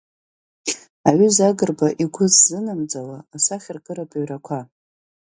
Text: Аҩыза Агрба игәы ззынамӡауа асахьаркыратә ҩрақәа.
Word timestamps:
Аҩыза 1.09 1.45
Агрба 1.49 1.87
игәы 2.03 2.25
ззынамӡауа 2.33 3.17
асахьаркыратә 3.35 4.15
ҩрақәа. 4.19 4.59